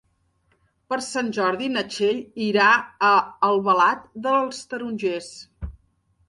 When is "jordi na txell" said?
1.37-2.21